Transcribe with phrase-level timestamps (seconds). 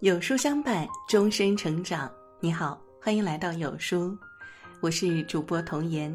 [0.00, 2.10] 有书相伴，终身成长。
[2.38, 4.14] 你好，欢迎来到有书，
[4.82, 6.14] 我是主播童言。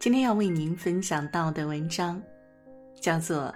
[0.00, 2.20] 今天要为您分享到的文章，
[3.00, 3.42] 叫做《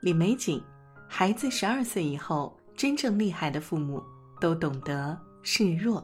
[0.00, 0.58] 李玫瑾》。
[1.06, 4.02] 孩子十二岁以后，真正厉害的父母
[4.40, 6.02] 都懂得示弱。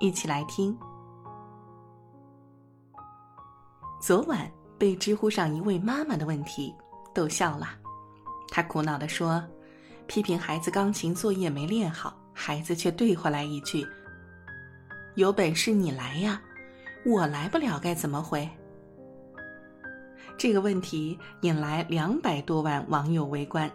[0.00, 0.76] 一起来听。
[4.02, 6.74] 昨晚被知乎上一位妈妈的问题
[7.14, 7.68] 逗笑了，
[8.48, 9.40] 她苦恼地说。
[10.06, 13.86] 批评孩子钢琴作业没练好，孩子却对回来一句
[15.16, 16.40] ：“有本事你来呀，
[17.04, 18.48] 我来不了该怎么回？”
[20.38, 23.70] 这个问题引来两百多万网友围观。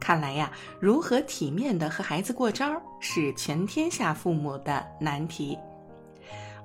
[0.00, 5.58] 看来呀，如何体面的和孩子过招是全天下父母的难题。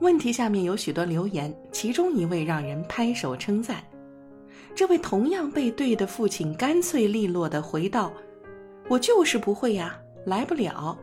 [0.02, 3.84] 问题下面有许多留言，其中一位让人拍手称赞。
[4.76, 8.14] 这位同样被对的父亲干脆利落的回道。
[8.90, 10.98] 我就是不会呀，来不了。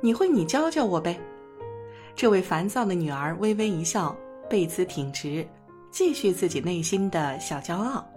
[0.00, 1.20] 你会，你教教我呗。
[2.14, 4.16] 这位烦躁的女儿微微一笑，
[4.48, 5.44] 背姿挺直，
[5.90, 8.08] 继续自己内心的小骄傲。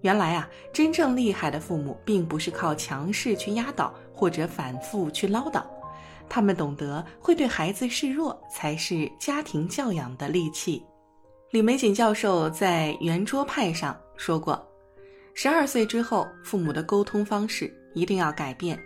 [0.00, 5.62] 原来啊，真正厉害的父母，并不是靠强势去压倒或者反复去唠叨，
[6.26, 10.82] 他们懂得会对孩子示弱，才是家庭教养的利器。
[11.50, 14.66] 李玫瑾教授在圆桌派上说过，
[15.34, 17.74] 十二岁之后，父母的沟通方式。
[17.98, 18.78] 一定要改变，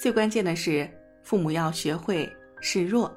[0.00, 0.88] 最关键的是
[1.22, 3.14] 父母要学会示弱。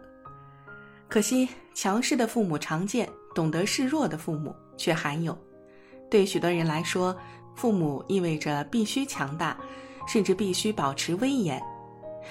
[1.07, 5.37] 可惜强势的父母常见，懂得示弱的父母却罕有。
[6.09, 7.15] 对许多人来说，
[7.55, 9.57] 父母意味着必须强大，
[10.07, 11.61] 甚至必须保持威严。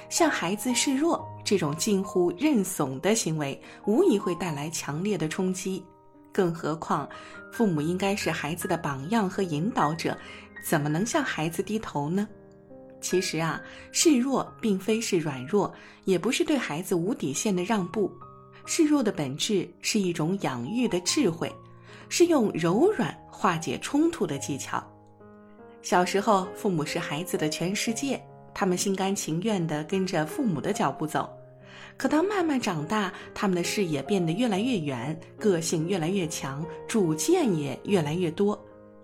[0.09, 5.85] 向孩子示弱这种近乎认怂的行为，无疑会带来强烈的冲击。
[6.33, 7.09] 更何况，
[7.53, 10.17] 父母应该是孩子的榜样和引导者，
[10.63, 12.29] 怎么能向孩子低头呢？
[13.01, 13.61] 其实啊，
[13.93, 15.73] 示弱并非是软弱，
[16.05, 18.11] 也不是对孩子无底线的让步。
[18.67, 21.51] 示弱的本质是一种养育的智慧，
[22.09, 24.83] 是用柔软化解冲突的技巧。
[25.83, 28.23] 小时候，父母是孩子的全世界，
[28.53, 31.29] 他们心甘情愿地跟着父母的脚步走。
[31.97, 38.59] 可当慢慢长大，他们的视野变得越来越远，个性越来越强，主见也越来越多。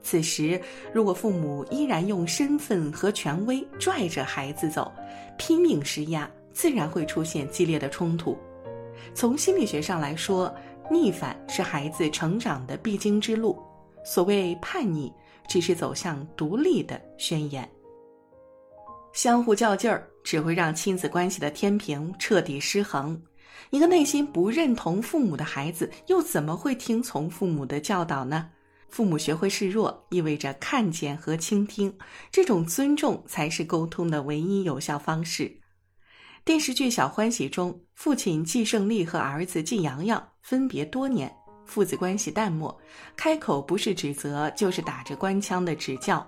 [0.06, 0.60] 此时，
[0.92, 4.92] 如果父母依然用身份和权威拽着孩子走，
[5.36, 8.38] 拼命施压，自然会出现激烈的冲突。
[9.14, 10.54] 从心理学上来说，
[10.88, 13.60] 逆反是孩子成长的必经之路。
[14.04, 15.12] 所谓叛逆，
[15.48, 17.68] 只是走向独立的宣言。
[19.12, 23.20] 相互较劲儿，只会让亲子关系的天平彻底失衡。
[23.70, 28.48] 一个内心不认同父母的孩子，又怎么会听从父母的教导呢？
[28.88, 31.92] 父母学会示弱，意味着看见和倾听，
[32.30, 35.60] 这种尊重才是沟通的唯一有效方式。
[36.44, 41.30] 电视剧《小欢喜》中，父亲季胜利和儿子季阳阳分别多年，
[41.64, 42.74] 父子关系淡漠，
[43.16, 46.24] 开口不是指责，就是打着官腔的指教。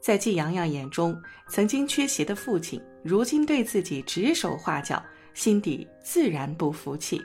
[0.00, 5.02] 在季阳阳眼中，曾经缺席的父亲，如今对自己指手画脚，
[5.34, 7.20] 心底自然不服气。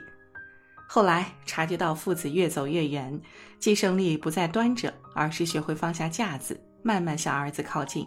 [0.92, 3.16] 后来察觉到父子越走越远，
[3.60, 8.04] 季胜利不再端着，而是学会放下架子，慢慢向儿子靠近。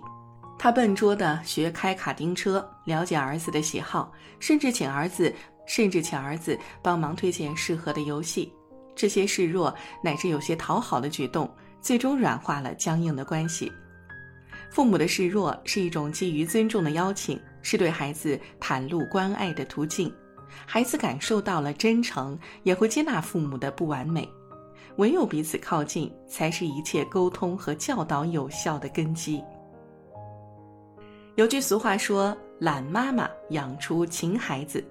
[0.60, 5.34] 他笨拙地学开卡丁车，了解儿子的喜好，甚至请儿子，
[5.66, 8.52] 甚至请儿子帮忙推荐适合的游戏。
[8.94, 9.74] 这些示弱
[10.04, 13.72] 乃至有些讨好的举动，最终软化了僵硬的关系。
[14.70, 20.14] 父母的示弱是一种基于尊重的邀请，是对孩子袒露关爱的途径。
[20.66, 24.28] 孩子感受到了真诚，也会接纳父母的不完美。
[24.98, 29.44] 唯有彼此靠近，才是一切沟通和教导有效的根基。
[31.36, 34.84] 有句俗话说：“懒妈妈养出勤孩子。”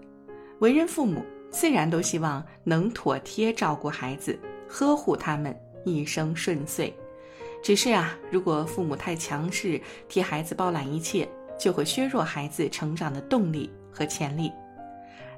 [0.59, 4.37] 为人父母，自然都希望能妥帖照顾孩子，
[4.69, 6.93] 呵护他们一生顺遂。
[7.63, 14.51] 只是啊，如果父母太强势，替孩子包揽一切，就会削弱孩子成长的动力和潜力。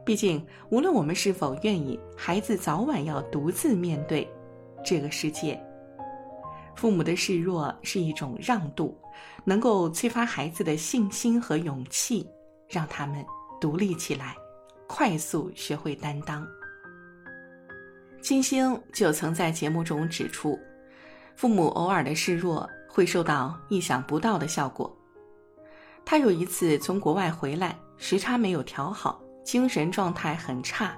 [0.04, 4.30] 毕竟，无论我们是否愿意，孩子早晚要独自面对
[4.84, 5.58] 这个世界。
[6.76, 8.94] 父母的示弱是一种让渡，
[9.44, 12.28] 能够催发孩子的信心和勇气，
[12.68, 13.24] 让他们
[13.60, 14.36] 独立起来，
[14.86, 16.46] 快速学会担当。
[18.20, 20.58] 金星就曾在节目中指出，
[21.34, 24.94] 父母偶尔的示弱会受到意想不到的效果。
[26.04, 29.23] 他有一次从国外回来，时差没有调好。
[29.44, 30.96] 精神状态很差，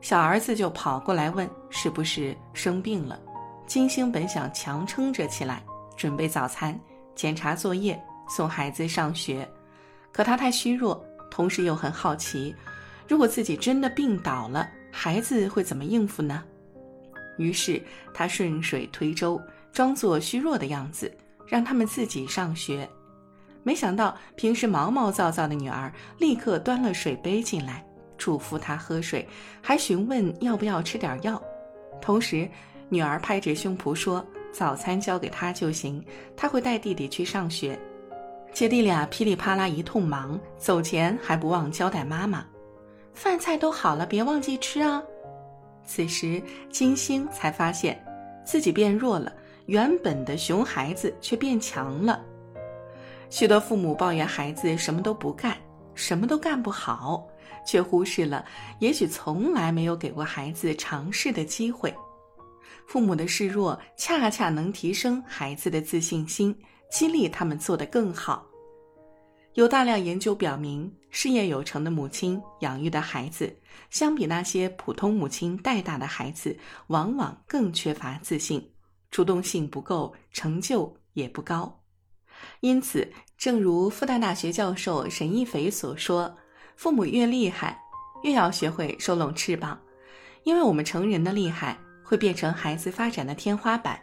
[0.00, 3.20] 小儿子就跑过来问是不是生病了。
[3.66, 5.62] 金星本想强撑着起来，
[5.96, 6.78] 准备早餐、
[7.14, 9.46] 检查作业、送孩子上学，
[10.12, 12.54] 可他太虚弱，同时又很好奇，
[13.06, 16.42] 如果自己真的病倒了，孩子会怎么应付呢？
[17.38, 17.82] 于是
[18.12, 19.40] 他顺水推舟，
[19.72, 21.10] 装作虚弱的样子，
[21.46, 22.88] 让他们自己上学。
[23.62, 27.84] 没想到平时毛毛躁躁的女儿立刻端了水杯进来，
[28.16, 29.26] 嘱咐他喝水，
[29.60, 31.40] 还询问要不要吃点药。
[32.00, 32.48] 同时，
[32.88, 36.02] 女儿拍着胸脯说：“早餐交给他就行，
[36.36, 37.78] 他会带弟弟去上学。”
[38.52, 42.44] 姐弟俩噼里啪啦一通忙，走前还不忘交代妈妈
[43.14, 45.02] ：“饭菜都好了，别忘记吃啊。”
[45.84, 48.02] 此时金星才发现，
[48.44, 49.32] 自己变弱了，
[49.66, 52.20] 原本的熊孩子却变强了。
[53.30, 55.56] 许多父母抱怨孩子什么都不干，
[55.94, 57.26] 什么都干不好，
[57.66, 58.44] 却忽视了
[58.80, 61.94] 也许从来没有给过孩子尝试的机会。
[62.86, 66.54] 父母的示弱，恰恰能提升孩子的自信心。
[66.90, 68.44] 激励他们做得更好。
[69.54, 73.56] 有大量研究表明，事业有成的母亲养育的孩子，
[73.90, 78.60] 相比那些普通母亲带大的孩子，往往更缺乏自信，
[79.12, 81.79] 主动性不够，成就也不高。
[82.60, 86.36] 因此，正如复旦大学教授沈一斐所说
[86.76, 87.80] ：“父母越厉害，
[88.22, 89.80] 越要学会收拢翅膀，
[90.44, 93.98] 因为我们成人的厉害会变成孩子发展的天花板。”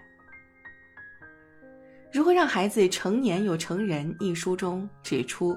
[2.11, 4.15] 如何让孩子成年又成人？
[4.19, 5.55] 一书中指出，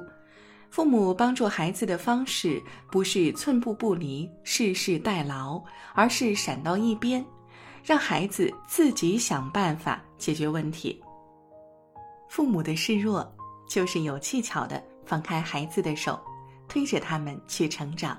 [0.68, 5.62] 父母帮助孩子的方式不是寸步不离、事事代劳，
[5.94, 7.24] 而是闪到一边，
[7.82, 11.02] 让孩子自己想办法解决问题。
[12.30, 13.28] 父母的示弱，
[13.68, 16.16] 就是有技巧的放开孩子的手，
[16.68, 18.16] 推着他们去成长。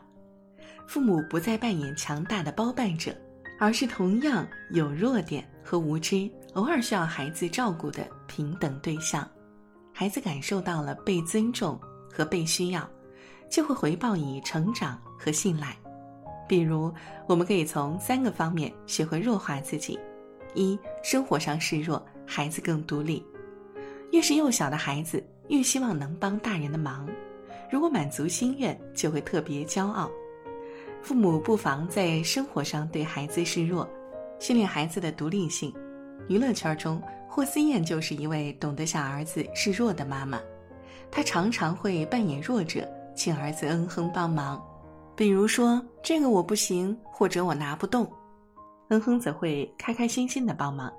[0.85, 3.15] 父母不再扮演强大的包办者，
[3.57, 6.29] 而是同样有弱点和无知。
[6.55, 9.25] 偶尔需要孩子照顾的平等对象，
[9.93, 11.79] 孩子感受到了被尊重
[12.13, 12.85] 和被需要，
[13.49, 15.73] 就会回报以成长和信赖。
[16.49, 16.93] 比如，
[17.27, 19.97] 我们可以从三个方面学会弱化自己：
[20.53, 23.25] 一、生活上示弱，孩子更独立。
[24.11, 27.07] 越是幼小的孩子，越希望能帮大人的忙。
[27.71, 30.09] 如果满足心愿，就会特别骄傲。
[31.01, 33.89] 父母不妨在生活上对孩子示弱，
[34.39, 35.73] 训练孩子的独立性。
[36.27, 40.39] 娱乐圈中，霍思燕就是一位懂得向儿子示弱的妈妈。
[41.09, 44.61] 她常常会扮演弱者，请儿子嗯哼帮忙。
[45.15, 48.09] 比如说这个我不行，或者我拿不动，
[48.89, 50.91] 嗯哼则会开开心心的帮忙。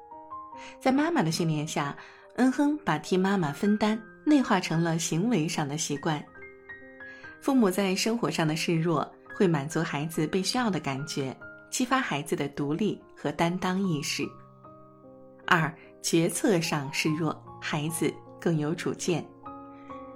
[0.81, 1.97] 在妈妈的训练下，
[2.37, 6.23] 嗯哼把替妈妈分担内化成了行为上的习惯。
[7.40, 9.06] 父母在生活上的示弱，
[9.37, 11.37] 会满足孩子被需要的感觉，
[11.70, 14.25] 激发孩子的独立和担当意识。
[15.46, 19.25] 二决策上示弱，孩子更有主见。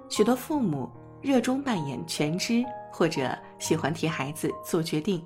[0.08, 0.90] 许多父母
[1.20, 5.22] 热衷扮演全知，或者喜欢替孩子做决定。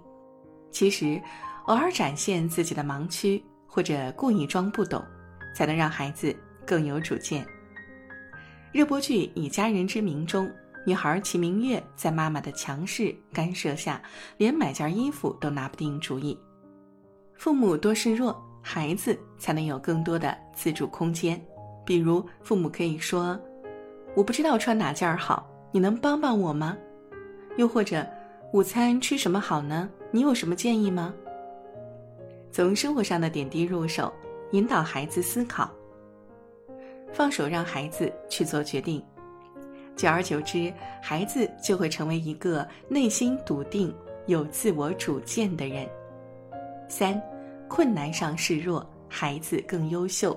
[0.73, 1.21] 其实，
[1.67, 5.05] 偶尔展现自己的盲区，或者故意装不懂，
[5.55, 6.35] 才能让孩子
[6.71, 7.45] 更有主见。
[8.71, 10.49] 热播剧《以家人之名》中，
[10.87, 14.01] 女孩齐明月在妈妈的强势干涉下，
[14.37, 16.39] 连买件衣服都拿不定主意。
[17.35, 18.41] 父母多示弱。
[18.63, 21.43] 孩子才能有更多的自主空间，
[21.83, 23.41] 比如父母可以说
[24.15, 26.77] ：“我不知道穿哪件好，你能帮帮我吗？”
[27.57, 28.07] 又或者
[28.53, 29.89] ：“午餐吃什么好呢？
[30.11, 31.15] 你有什么建议吗？”
[32.53, 34.12] 从生活上的点滴入手，
[34.53, 35.71] 引导孩子思考，
[37.12, 39.02] 放手让孩子去做决定，
[39.97, 43.95] 久而久之，孩子就会成为一个内心笃定、
[44.26, 45.88] 有自我主见的人。
[46.88, 47.21] 三。
[47.69, 50.37] 困难上示弱，孩子更优秀。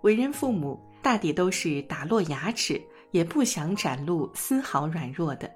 [0.00, 5.48] 为人父母，大抵都是打落牙齿也不想展露丝毫软弱的。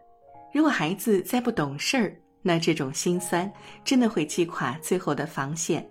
[0.55, 3.53] 如果孩子再不懂事儿，那这种心酸
[3.85, 5.85] 真的会击垮最后的防线。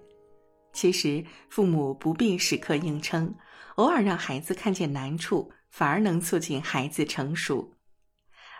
[0.78, 3.34] 其实，父母不必时刻硬撑，
[3.78, 7.74] 偶尔让孩子看见难处，反而能促进孩子成熟。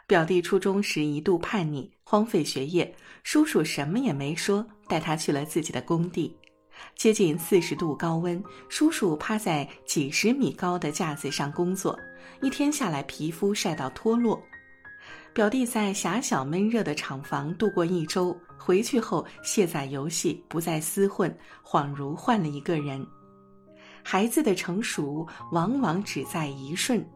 [0.08, 6.36] 表弟初中时一度叛逆，荒废学业，叔叔什么也没说，带他去了自己的工地。
[6.96, 11.96] 接近四十度高温，叔叔趴在几十米高的架子上工作，
[12.42, 14.42] 一天下来皮肤晒到脱落。
[15.38, 21.32] 表弟在狭小闷热的厂房度过一周，回去后卸载游戏，不再厮混，
[21.64, 23.06] 恍如换了一个人。
[24.02, 27.08] 孩子的成熟往往只在一瞬。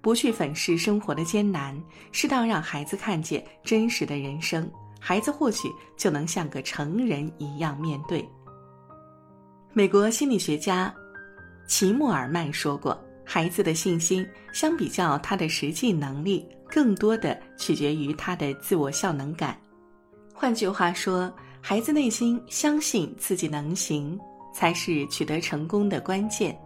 [0.00, 8.28] 不去粉饰生活的艰难，适当让孩子看见真实的人生，孩子或许就能像个成人一样面对。
[9.72, 10.92] 美国心理学家
[11.68, 13.00] 齐默尔曼说过
[13.32, 19.56] ：“孩子的信心相比较他的实际能力，更多的取决于他的自我效能感。
[20.34, 24.18] 换句话说，孩子内心相信自己能行，
[24.52, 26.60] 才是取得成功的关键。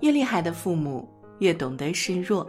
[0.00, 2.44] 越厉害的父母，越懂得示弱，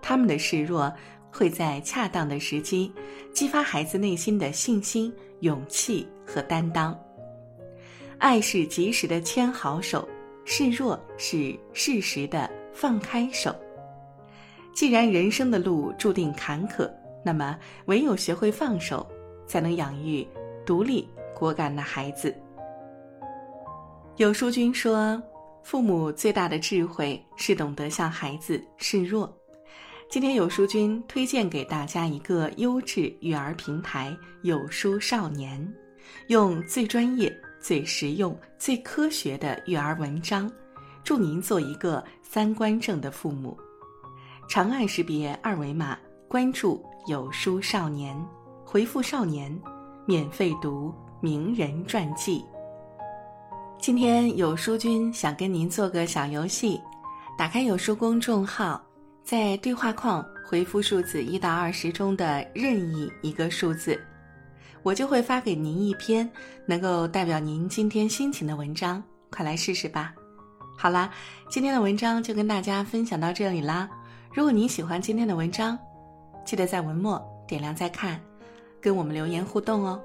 [0.00, 0.94] 他们的示弱
[1.32, 2.92] 会在恰当的时机，
[3.32, 6.96] 激发孩子内心的信心、勇气和担当。
[8.18, 10.08] 爱是及时的牵好手，
[10.44, 13.54] 示弱是适时的放开手。
[14.74, 16.90] 既然人生的路注定坎坷，
[17.24, 19.06] 那么唯有学会放手，
[19.46, 20.26] 才能养育
[20.66, 22.34] 独立果敢的孩子。
[24.16, 25.20] 有书君说，
[25.62, 29.32] 父母最大的智慧是懂得向孩子示弱。
[30.10, 35.66] 今天有书君推荐给大家一个优质育儿平台——有书少年，
[36.28, 37.34] 用最专业。
[37.64, 40.52] 最实用、最科学的育儿文章，
[41.02, 43.56] 祝您做一个三观正的父母。
[44.46, 45.96] 长按识别二维码
[46.28, 48.14] 关注“有书少年”，
[48.66, 49.58] 回复“少年”，
[50.04, 50.92] 免费读
[51.22, 52.44] 名人传记。
[53.78, 56.78] 今天有书君想跟您做个小游戏，
[57.38, 58.78] 打开有书公众号，
[59.22, 63.98] 在对话框回复数字一到二十中的任意一个数字。
[64.84, 66.30] 我就会发给您一篇
[66.66, 70.14] 能够代表您今天心情的文章，快来试试吧。
[70.76, 71.10] 好啦，
[71.48, 73.88] 今天的文章就跟大家分享到这里啦。
[74.34, 75.78] 如果您喜欢今天的文章，
[76.44, 78.20] 记得在文末点亮再看，
[78.78, 79.98] 跟我们留言互动哦。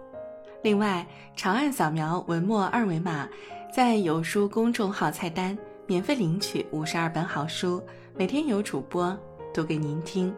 [0.63, 1.05] 另外，
[1.35, 3.27] 长按扫描文末二维码，
[3.73, 5.57] 在有书公众号菜单
[5.87, 7.83] 免费领取五十二本好书，
[8.15, 9.17] 每天有主播
[9.53, 10.33] 读给您听，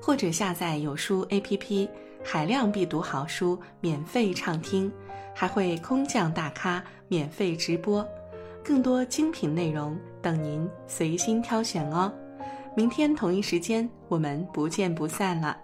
[0.00, 1.88] 或者下载有书 APP。
[2.22, 4.92] 海量必读好书免费畅听，
[5.34, 8.06] 还会空降大咖免费直播，
[8.62, 12.12] 更多精品内容等您随心挑选哦。
[12.76, 15.56] 明天同一时间，我们不见不散了。